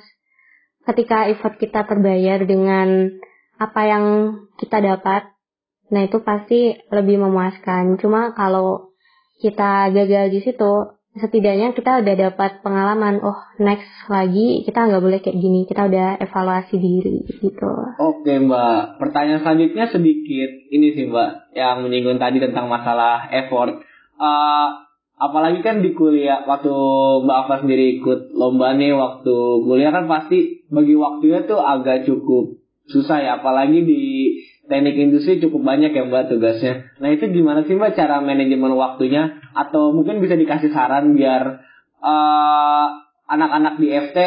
ketika 0.85 1.27
effort 1.33 1.57
kita 1.57 1.89
terbayar 1.89 2.45
dengan 2.45 3.09
apa 3.57 3.81
yang 3.89 4.05
kita 4.61 4.81
dapat, 4.85 5.33
nah 5.89 6.05
itu 6.05 6.21
pasti 6.21 6.77
lebih 6.93 7.17
memuaskan. 7.21 7.97
Cuma 7.97 8.37
kalau 8.37 8.93
kita 9.41 9.89
gagal 9.89 10.37
di 10.37 10.41
situ, 10.45 11.01
setidaknya 11.11 11.75
kita 11.75 12.07
udah 12.07 12.15
dapat 12.31 12.63
pengalaman 12.63 13.19
oh 13.19 13.35
next 13.59 13.91
lagi 14.07 14.63
kita 14.63 14.87
nggak 14.87 15.03
boleh 15.03 15.19
kayak 15.19 15.43
gini 15.43 15.67
kita 15.67 15.91
udah 15.91 16.23
evaluasi 16.23 16.79
diri 16.79 17.27
gitu 17.27 17.73
oke 17.99 18.31
mbak 18.47 19.03
pertanyaan 19.03 19.43
selanjutnya 19.43 19.91
sedikit 19.91 20.51
ini 20.71 20.95
sih 20.95 21.11
mbak 21.11 21.51
yang 21.59 21.83
menyinggung 21.83 22.23
tadi 22.23 22.39
tentang 22.39 22.71
masalah 22.71 23.27
effort 23.35 23.83
uh, 24.23 24.90
apalagi 25.21 25.61
kan 25.61 25.85
di 25.85 25.93
kuliah 25.93 26.49
waktu 26.49 26.73
mbak 27.29 27.37
Ava 27.45 27.55
sendiri 27.61 28.01
ikut 28.01 28.33
lomba 28.33 28.73
nih 28.73 28.97
waktu 28.97 29.37
kuliah 29.69 29.93
kan 29.93 30.09
pasti 30.09 30.65
bagi 30.73 30.97
waktunya 30.97 31.45
tuh 31.45 31.61
agak 31.61 32.09
cukup 32.09 32.57
susah 32.89 33.21
ya 33.21 33.31
apalagi 33.39 33.85
di 33.85 34.03
teknik 34.71 34.97
industri 34.97 35.43
cukup 35.43 35.67
banyak 35.67 35.91
ya 35.91 36.07
mbak 36.07 36.31
tugasnya. 36.31 36.95
Nah 37.03 37.11
itu 37.11 37.27
gimana 37.29 37.67
sih 37.67 37.75
mbak 37.75 37.99
cara 37.99 38.23
manajemen 38.23 38.73
waktunya? 38.79 39.43
Atau 39.53 39.91
mungkin 39.91 40.23
bisa 40.23 40.39
dikasih 40.39 40.71
saran 40.71 41.19
biar 41.19 41.67
uh, 41.99 42.87
anak-anak 43.27 43.83
di 43.83 43.91
FT 43.91 44.19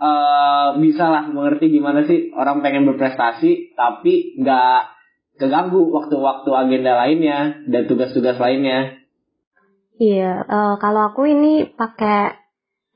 uh, 0.00 0.80
bisa 0.80 1.12
lah 1.12 1.28
mengerti 1.28 1.68
gimana 1.68 2.08
sih 2.08 2.32
orang 2.32 2.64
pengen 2.64 2.88
berprestasi 2.88 3.76
tapi 3.76 4.40
nggak 4.40 4.80
keganggu 5.36 5.92
waktu-waktu 5.92 6.48
agenda 6.56 6.96
lainnya 6.96 7.38
dan 7.68 7.84
tugas-tugas 7.84 8.40
lainnya. 8.40 9.05
Iya, 9.96 10.44
uh, 10.44 10.74
kalau 10.76 11.08
aku 11.08 11.24
ini 11.24 11.72
pakai 11.72 12.36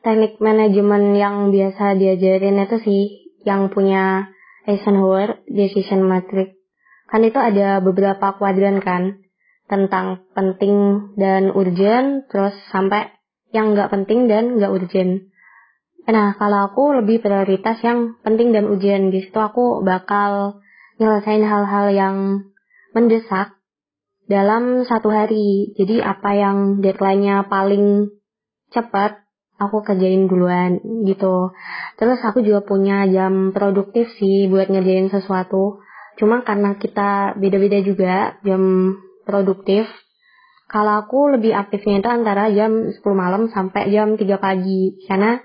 teknik 0.04 0.36
manajemen 0.36 1.16
yang 1.16 1.48
biasa 1.48 1.96
diajarin 1.96 2.60
itu 2.60 2.76
sih 2.80 3.02
yang 3.48 3.72
punya 3.72 4.28
Eisenhower 4.68 5.40
Decision 5.48 6.04
Matrix 6.04 6.60
kan 7.10 7.26
itu 7.26 7.36
ada 7.36 7.82
beberapa 7.82 8.38
kuadran 8.38 8.78
kan 8.78 9.18
tentang 9.66 10.26
penting 10.32 11.10
dan 11.18 11.50
urgent 11.50 12.30
terus 12.30 12.54
sampai 12.70 13.10
yang 13.50 13.74
nggak 13.74 13.90
penting 13.90 14.30
dan 14.30 14.58
nggak 14.58 14.70
urgent. 14.70 15.26
Nah 16.06 16.38
kalau 16.38 16.70
aku 16.70 17.02
lebih 17.02 17.18
prioritas 17.18 17.82
yang 17.82 18.18
penting 18.22 18.54
dan 18.54 18.70
urgent 18.70 19.10
di 19.10 19.26
situ 19.26 19.38
aku 19.38 19.82
bakal 19.82 20.62
nyelesain 21.02 21.42
hal-hal 21.42 21.86
yang 21.90 22.16
mendesak 22.94 23.58
dalam 24.30 24.86
satu 24.86 25.10
hari. 25.10 25.74
Jadi 25.74 25.98
apa 25.98 26.30
yang 26.38 26.78
deadline-nya 26.78 27.50
paling 27.50 28.14
cepat 28.70 29.26
aku 29.58 29.82
kerjain 29.82 30.30
duluan 30.30 30.78
gitu. 31.02 31.50
Terus 31.98 32.22
aku 32.22 32.40
juga 32.46 32.62
punya 32.62 33.04
jam 33.10 33.50
produktif 33.50 34.06
sih 34.22 34.46
buat 34.46 34.70
ngerjain 34.70 35.10
sesuatu. 35.10 35.82
Cuma 36.14 36.46
karena 36.46 36.78
kita 36.78 37.34
beda-beda 37.34 37.82
juga 37.82 38.38
jam 38.46 38.94
produktif, 39.26 39.90
kalau 40.70 41.02
aku 41.02 41.34
lebih 41.34 41.50
aktifnya 41.50 41.98
itu 41.98 42.08
antara 42.08 42.46
jam 42.54 42.94
10 42.94 43.02
malam 43.10 43.50
sampai 43.50 43.90
jam 43.90 44.14
3 44.14 44.38
pagi. 44.38 45.02
Karena 45.02 45.42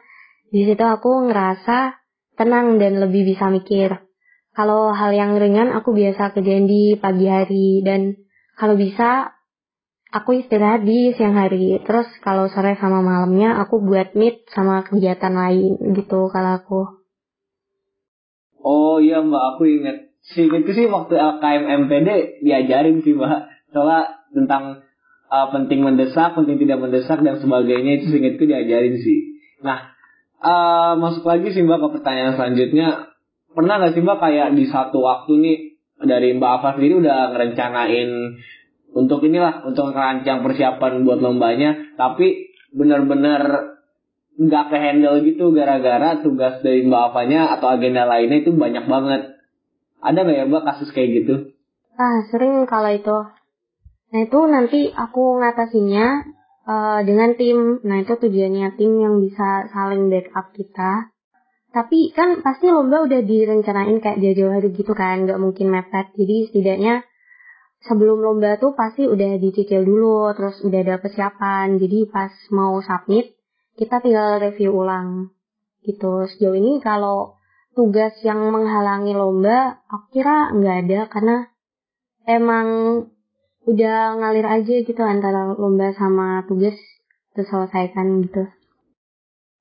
di 0.53 0.61
situ 0.69 0.85
aku 0.85 1.25
ngerasa 1.25 1.97
tenang 2.37 2.77
dan 2.77 3.01
lebih 3.01 3.25
bisa 3.33 3.49
mikir. 3.49 4.05
Kalau 4.53 4.93
hal 4.93 5.11
yang 5.11 5.35
ringan 5.35 5.73
aku 5.73 5.97
biasa 5.97 6.31
kerjain 6.31 6.69
di 6.69 6.95
pagi 6.95 7.25
hari 7.27 7.81
dan 7.81 8.24
kalau 8.55 8.79
bisa 8.79 9.35
aku 10.15 10.39
istirahat 10.39 10.87
di 10.87 11.11
siang 11.11 11.35
hari. 11.35 11.75
Terus 11.83 12.07
kalau 12.23 12.47
sore 12.47 12.79
sama 12.79 13.03
malamnya 13.03 13.59
aku 13.59 13.83
buat 13.83 14.15
meet 14.15 14.47
sama 14.55 14.87
kegiatan 14.87 15.35
lain 15.35 15.75
gitu 15.91 16.31
kalau 16.31 16.51
aku. 16.55 16.81
Oh 18.65 18.97
iya 19.03 19.21
mbak 19.21 19.43
aku 19.55 19.69
ingat 19.69 19.97
itu 20.25 20.71
sih 20.73 20.89
waktu 20.89 21.13
LKM 21.13 21.85
MPD 21.85 22.41
diajarin 22.41 23.05
sih 23.05 23.13
mbak 23.13 23.51
soalnya 23.69 24.25
tentang 24.33 24.63
uh, 25.29 25.47
penting 25.53 25.85
mendesak, 25.85 26.33
penting 26.33 26.57
tidak 26.57 26.81
mendesak 26.81 27.21
dan 27.21 27.37
sebagainya 27.37 28.01
itu 28.01 28.09
singkat 28.09 28.39
itu 28.41 28.49
diajarin 28.49 28.95
sih. 28.97 29.37
Nah 29.61 29.93
uh, 30.41 30.97
masuk 30.97 31.27
lagi 31.27 31.53
sih 31.53 31.61
mbak 31.61 31.77
ke 31.77 31.87
pertanyaan 31.99 32.39
selanjutnya 32.39 33.13
pernah 33.53 33.77
nggak 33.77 33.93
sih 33.93 34.01
mbak 34.01 34.17
kayak 34.17 34.47
di 34.57 34.65
satu 34.65 34.97
waktu 35.03 35.33
nih 35.43 35.57
dari 36.03 36.35
mbak 36.35 36.51
Ava 36.59 36.69
sendiri 36.75 36.99
udah 36.99 37.31
ngerencanain 37.31 38.09
untuk 38.95 39.23
inilah 39.23 39.63
untuk 39.67 39.91
merancang 39.91 40.43
persiapan 40.43 41.07
buat 41.07 41.19
lombanya 41.23 41.95
tapi 41.95 42.51
benar-benar 42.75 43.75
nggak 44.35 44.65
ke 44.67 44.77
handle 44.77 45.23
gitu 45.23 45.55
gara-gara 45.55 46.19
tugas 46.19 46.59
dari 46.59 46.83
mbak 46.83 47.15
Avanya 47.15 47.55
atau 47.55 47.71
agenda 47.71 48.03
lainnya 48.03 48.43
itu 48.43 48.51
banyak 48.51 48.83
banget 48.87 49.35
ada 50.05 50.21
nggak 50.21 50.37
ya 50.37 50.45
mbak 50.45 50.63
kasus 50.69 50.93
kayak 50.93 51.23
gitu? 51.23 51.35
Ah 51.97 52.21
sering 52.29 52.69
kalau 52.69 52.93
itu. 52.93 53.17
Nah 54.13 54.19
itu 54.21 54.39
nanti 54.45 54.79
aku 54.93 55.41
ngatasinya 55.41 56.05
uh, 56.69 56.99
dengan 57.01 57.33
tim. 57.33 57.81
Nah 57.81 58.05
itu 58.05 58.13
tujuannya 58.13 58.77
tim 58.77 58.91
yang 59.01 59.17
bisa 59.23 59.65
saling 59.73 60.13
backup 60.13 60.53
kita. 60.53 61.09
Tapi 61.75 62.15
kan 62.15 62.39
pasti 62.39 62.71
lomba 62.71 63.03
udah 63.03 63.19
direncanain 63.19 63.99
kayak 63.99 64.23
jauh-jauh 64.23 64.55
hari 64.55 64.71
gitu 64.71 64.95
kan, 64.95 65.27
nggak 65.27 65.35
mungkin 65.43 65.67
mepet. 65.75 66.15
Jadi 66.15 66.47
setidaknya 66.47 67.03
sebelum 67.83 68.23
lomba 68.23 68.55
tuh 68.55 68.71
pasti 68.79 69.03
udah 69.03 69.35
dicicil 69.35 69.83
dulu, 69.83 70.31
terus 70.39 70.63
udah 70.63 70.79
ada 70.79 70.95
persiapan. 71.03 71.75
Jadi 71.75 72.07
pas 72.07 72.31
mau 72.55 72.79
submit, 72.79 73.35
kita 73.75 73.99
tinggal 73.99 74.39
review 74.39 74.71
ulang. 74.71 75.35
Gitu. 75.83 76.31
Sejauh 76.31 76.55
ini 76.55 76.79
kalau 76.79 77.35
tugas 77.75 78.15
yang 78.23 78.39
menghalangi 78.55 79.11
lomba 79.11 79.83
aku 79.91 80.15
kira 80.15 80.55
nggak 80.55 80.77
ada 80.87 80.99
karena 81.11 81.37
emang 82.23 82.67
udah 83.67 84.15
ngalir 84.15 84.47
aja 84.47 84.75
gitu 84.79 85.03
antara 85.03 85.51
lomba 85.59 85.91
sama 85.91 86.47
tugas 86.47 86.79
terselesaikan 87.35 88.23
gitu. 88.23 88.47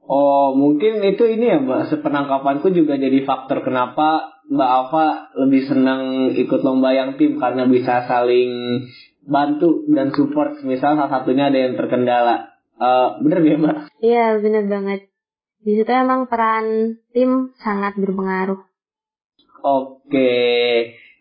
Oh 0.04 0.52
mungkin 0.52 1.00
itu 1.00 1.24
ini 1.24 1.48
ya 1.48 1.58
mbak 1.64 1.88
sepenangkapanku 1.88 2.68
juga 2.76 3.00
jadi 3.00 3.24
faktor 3.24 3.64
kenapa 3.64 4.36
mbak 4.52 4.70
Ava 4.84 5.06
lebih 5.40 5.64
senang 5.64 6.28
ikut 6.36 6.60
lomba 6.60 6.92
yang 6.92 7.16
tim 7.16 7.40
karena 7.40 7.64
bisa 7.64 8.04
saling 8.04 8.84
bantu 9.24 9.88
dan 9.88 10.12
support 10.12 10.60
misal 10.68 11.00
salah 11.00 11.08
satunya 11.08 11.48
ada 11.48 11.56
yang 11.56 11.74
terkendala. 11.80 12.52
Uh, 12.76 13.16
bener 13.24 13.40
gak 13.40 13.60
mbak? 13.64 13.76
Iya 14.04 14.36
bener 14.44 14.68
banget 14.68 15.08
di 15.64 15.80
situ 15.80 15.88
emang 15.88 16.28
peran 16.28 17.00
tim 17.16 17.56
sangat 17.56 17.96
berpengaruh. 17.96 18.60
Oke, 19.64 20.36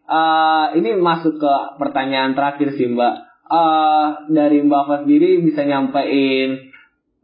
uh, 0.03 0.65
ini 0.75 0.99
masuk 0.99 1.39
ke 1.39 1.53
pertanyaan 1.79 2.35
terakhir 2.35 2.75
sih 2.75 2.91
Mbak. 2.91 3.15
Uh, 3.47 4.27
dari 4.35 4.59
Mbak 4.59 4.83
Fas 4.83 4.99
sendiri 5.07 5.39
bisa 5.47 5.63
nyampein 5.63 6.72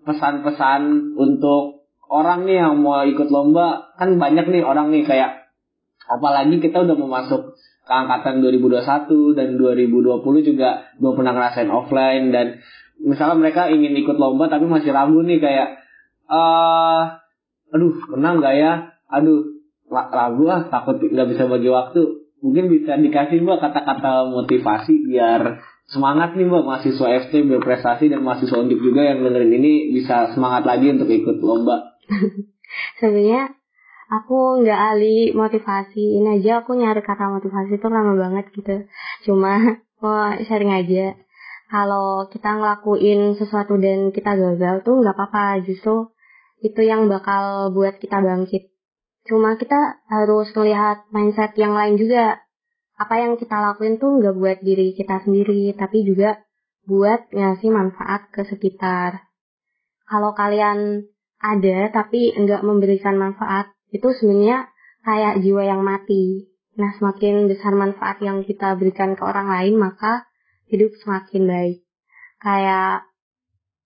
pesan-pesan 0.09 1.13
untuk 1.13 1.85
orang 2.09 2.49
nih 2.49 2.65
yang 2.65 2.81
mau 2.81 3.05
ikut 3.05 3.29
lomba. 3.29 3.93
Kan 4.01 4.17
banyak 4.17 4.49
nih 4.49 4.65
orang 4.65 4.89
nih 4.89 5.05
kayak 5.05 5.53
apalagi 6.09 6.57
kita 6.57 6.89
udah 6.89 6.95
mau 6.97 7.21
masuk 7.21 7.53
ke 7.85 7.93
angkatan 7.93 8.41
2021 8.41 9.37
dan 9.37 9.47
2020 9.61 10.49
juga 10.49 10.89
belum 10.97 11.13
pernah 11.13 11.33
ngerasain 11.37 11.69
offline. 11.69 12.33
Dan 12.33 12.59
misalnya 12.97 13.37
mereka 13.37 13.69
ingin 13.69 13.93
ikut 13.93 14.17
lomba 14.17 14.49
tapi 14.49 14.65
masih 14.65 14.89
ragu 14.89 15.21
nih 15.21 15.37
kayak 15.37 15.77
uh, 16.25 17.21
aduh 17.69 17.93
menang 18.17 18.41
nggak 18.41 18.55
ya? 18.57 18.73
Aduh 19.13 19.61
ragu 19.89 20.43
ah 20.49 20.65
takut 20.69 20.97
nggak 20.97 21.29
bisa 21.29 21.45
bagi 21.45 21.69
waktu. 21.69 22.01
Mungkin 22.39 22.71
bisa 22.71 22.95
dikasih 22.95 23.43
mbak 23.43 23.59
kata-kata 23.59 24.31
motivasi 24.31 25.05
biar 25.11 25.59
semangat 25.89 26.37
nih 26.37 26.45
mbak. 26.45 26.63
Mahasiswa 26.65 27.07
FT 27.27 27.33
berprestasi 27.49 28.09
dan 28.09 28.21
mahasiswa 28.21 28.57
undip 28.57 28.79
juga 28.79 29.05
yang 29.05 29.25
dengerin 29.25 29.53
ini 29.59 29.73
bisa 29.93 30.31
semangat 30.33 30.65
lagi 30.65 30.93
untuk 30.93 31.09
ikut 31.09 31.37
lomba. 31.41 31.97
Sebenarnya 33.01 33.53
aku 34.09 34.65
nggak 34.65 34.79
ahli 34.93 35.33
motivasi. 35.33 36.21
Ini 36.21 36.41
aja 36.41 36.65
aku 36.65 36.77
nyari 36.77 37.01
kata 37.01 37.29
motivasi 37.29 37.77
itu 37.77 37.87
lama 37.89 38.13
banget 38.17 38.45
gitu. 38.53 38.85
Cuma 39.25 39.81
mau 40.01 40.33
sharing 40.41 40.73
aja. 40.73 41.17
Kalau 41.69 42.25
kita 42.33 42.57
ngelakuin 42.57 43.37
sesuatu 43.37 43.77
dan 43.77 44.09
kita 44.09 44.33
gagal 44.33 44.81
tuh 44.81 45.05
nggak 45.05 45.13
apa-apa. 45.13 45.61
Justru 45.65 46.09
itu 46.65 46.81
yang 46.81 47.05
bakal 47.09 47.69
buat 47.73 48.01
kita 48.01 48.21
bangkit. 48.21 48.73
Cuma 49.29 49.53
kita 49.61 50.01
harus 50.09 50.49
melihat 50.57 51.05
mindset 51.13 51.53
yang 51.53 51.77
lain 51.77 52.01
juga 52.01 52.41
apa 52.99 53.15
yang 53.15 53.39
kita 53.39 53.55
lakuin 53.55 53.95
tuh 53.95 54.19
nggak 54.19 54.35
buat 54.35 54.57
diri 54.59 54.91
kita 54.91 55.23
sendiri 55.23 55.71
tapi 55.79 56.03
juga 56.03 56.43
buat 56.83 57.31
ngasih 57.31 57.71
manfaat 57.71 58.27
ke 58.35 58.43
sekitar 58.43 59.23
kalau 60.09 60.35
kalian 60.35 61.07
ada 61.39 61.87
tapi 61.95 62.35
nggak 62.35 62.65
memberikan 62.65 63.15
manfaat 63.15 63.71
itu 63.89 64.11
sebenarnya 64.11 64.67
kayak 65.03 65.39
jiwa 65.41 65.63
yang 65.65 65.81
mati. 65.81 66.49
Nah, 66.79 66.95
semakin 66.95 67.49
besar 67.49 67.75
manfaat 67.75 68.23
yang 68.23 68.43
kita 68.45 68.75
berikan 68.79 69.15
ke 69.17 69.23
orang 69.23 69.51
lain, 69.51 69.75
maka 69.75 70.27
hidup 70.71 70.95
semakin 71.03 71.43
baik. 71.49 71.77
Kayak 72.39 73.09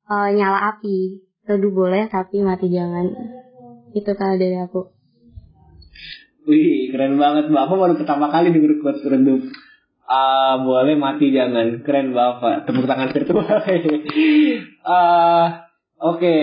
e, 0.06 0.16
nyala 0.38 0.78
api, 0.78 1.26
redup 1.48 1.74
boleh 1.74 2.06
tapi 2.12 2.46
mati 2.46 2.70
jangan. 2.70 3.08
Itu 3.98 4.14
kalau 4.14 4.36
dari 4.38 4.58
aku. 4.62 4.94
Wih, 6.44 6.92
keren 6.92 7.16
banget 7.16 7.48
Mbak. 7.50 7.64
Aku 7.68 7.74
baru 7.80 7.94
pertama 7.96 8.28
kali 8.28 8.52
denger 8.52 8.84
quotes 8.84 9.04
redup. 9.08 9.42
Uh, 10.04 10.56
boleh 10.68 11.00
mati 11.00 11.32
jangan. 11.32 11.82
Keren 11.82 12.12
Bapak. 12.12 12.68
Tepuk 12.68 12.86
tangan 12.86 13.10
virtual. 13.16 13.48
uh, 14.88 15.46
Oke, 16.04 16.20
okay 16.20 16.40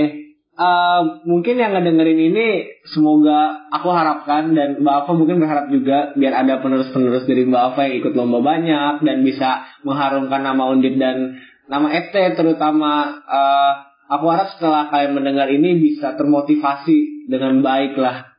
uh, 0.60 1.00
mungkin 1.24 1.56
yang 1.56 1.72
ngedengerin 1.72 2.20
ini 2.32 2.46
semoga 2.84 3.68
aku 3.72 3.88
harapkan 3.90 4.52
dan 4.52 4.84
Mbak 4.84 4.94
Ava 5.04 5.12
mungkin 5.16 5.40
berharap 5.40 5.66
juga 5.72 6.12
biar 6.14 6.44
ada 6.44 6.60
penerus-penerus 6.60 7.24
dari 7.24 7.48
Mbak 7.48 7.62
Ava 7.72 7.80
yang 7.88 7.96
ikut 8.04 8.12
lomba 8.12 8.38
banyak 8.44 8.94
dan 9.00 9.16
bisa 9.24 9.64
mengharumkan 9.82 10.44
nama 10.44 10.68
Undip 10.68 11.00
dan 11.00 11.40
nama 11.70 11.88
FT 11.88 12.36
terutama 12.36 13.22
uh, 13.24 13.72
aku 14.12 14.26
harap 14.28 14.52
setelah 14.58 14.92
kalian 14.92 15.16
mendengar 15.16 15.48
ini 15.48 15.80
bisa 15.80 16.18
termotivasi 16.18 17.30
dengan 17.30 17.64
baik 17.64 17.96
lah 17.96 18.29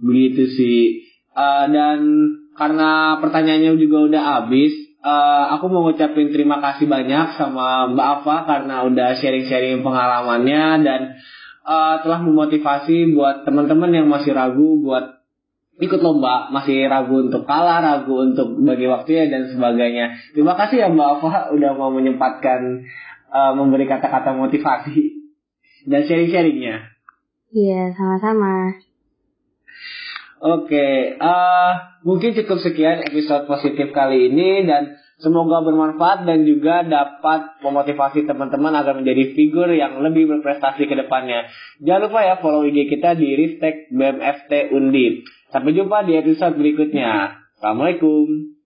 begitu 0.00 0.48
sih 0.48 0.80
uh, 1.36 1.68
dan 1.68 2.00
karena 2.56 3.20
pertanyaannya 3.22 3.78
juga 3.78 4.10
udah 4.10 4.22
habis 4.22 4.72
uh, 5.04 5.56
aku 5.56 5.68
mau 5.72 5.88
ngucapin 5.88 6.32
terima 6.32 6.60
kasih 6.60 6.88
banyak 6.88 7.36
sama 7.36 7.88
Mbak 7.92 8.08
Ava 8.20 8.36
karena 8.44 8.76
udah 8.84 9.08
sharing-sharing 9.16 9.80
pengalamannya 9.80 10.64
dan 10.84 11.00
uh, 11.64 12.00
telah 12.04 12.20
memotivasi 12.24 13.16
buat 13.16 13.44
teman-teman 13.48 13.90
yang 13.92 14.06
masih 14.08 14.36
ragu 14.36 14.80
buat 14.80 15.20
ikut 15.80 16.00
lomba, 16.04 16.52
masih 16.52 16.84
ragu 16.92 17.24
untuk 17.24 17.48
kalah, 17.48 17.80
ragu 17.80 18.12
untuk 18.20 18.60
bagi 18.60 18.84
waktunya 18.84 19.32
dan 19.32 19.48
sebagainya. 19.48 20.12
Terima 20.36 20.52
kasih 20.52 20.76
ya 20.84 20.88
Mbak 20.92 21.08
Ava 21.20 21.32
udah 21.56 21.70
mau 21.72 21.88
menyempatkan 21.88 22.84
uh, 23.32 23.52
memberi 23.56 23.88
kata-kata 23.88 24.36
motivasi 24.36 25.24
dan 25.88 26.04
sharing-sharingnya. 26.04 26.84
Iya, 27.50 27.96
sama-sama. 27.96 28.76
Oke, 30.40 30.72
okay, 30.72 30.94
uh, 31.20 31.28
eh, 31.28 31.72
mungkin 32.00 32.32
cukup 32.32 32.64
sekian 32.64 33.04
episode 33.04 33.44
positif 33.44 33.92
kali 33.92 34.32
ini 34.32 34.64
dan 34.64 34.96
Semoga 35.20 35.60
bermanfaat 35.60 36.24
dan 36.24 36.48
juga 36.48 36.80
dapat 36.80 37.60
memotivasi 37.60 38.24
teman-teman 38.24 38.72
agar 38.72 38.96
menjadi 38.96 39.36
figur 39.36 39.68
yang 39.68 40.00
lebih 40.00 40.24
berprestasi 40.32 40.88
ke 40.88 40.96
depannya. 40.96 41.44
Jangan 41.84 42.08
lupa 42.08 42.24
ya 42.24 42.34
follow 42.40 42.64
IG 42.64 42.88
kita 42.88 43.20
di 43.20 43.36
Ristek 43.36 43.92
BMFT 43.92 44.72
Undip. 44.72 45.28
Sampai 45.52 45.76
jumpa 45.76 46.08
di 46.08 46.16
episode 46.16 46.56
berikutnya. 46.56 47.36
Assalamualaikum. 47.60 48.59